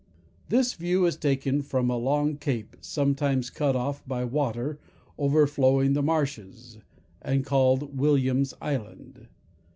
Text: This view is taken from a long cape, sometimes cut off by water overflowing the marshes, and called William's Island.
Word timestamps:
This 0.49 0.73
view 0.73 1.05
is 1.05 1.15
taken 1.15 1.61
from 1.61 1.91
a 1.91 1.95
long 1.95 2.35
cape, 2.37 2.75
sometimes 2.81 3.51
cut 3.51 3.75
off 3.75 4.01
by 4.07 4.25
water 4.25 4.79
overflowing 5.19 5.93
the 5.93 6.01
marshes, 6.01 6.79
and 7.21 7.45
called 7.45 7.95
William's 7.99 8.55
Island. 8.59 9.27